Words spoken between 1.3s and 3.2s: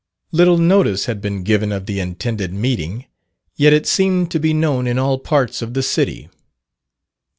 given of the intended meeting,